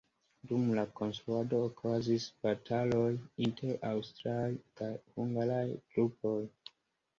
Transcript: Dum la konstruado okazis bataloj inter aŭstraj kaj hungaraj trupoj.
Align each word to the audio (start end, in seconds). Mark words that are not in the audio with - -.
Dum 0.51 0.69
la 0.77 0.85
konstruado 0.99 1.59
okazis 1.65 2.25
bataloj 2.47 3.05
inter 3.49 3.77
aŭstraj 3.93 4.49
kaj 4.83 4.91
hungaraj 5.15 5.63
trupoj. 5.79 6.37